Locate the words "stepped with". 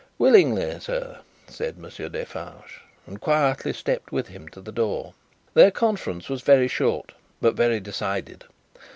3.71-4.29